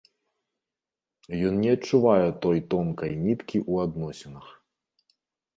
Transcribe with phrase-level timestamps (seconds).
[1.49, 4.47] Ён не адчувае той тонкай ніткі ў адносінах.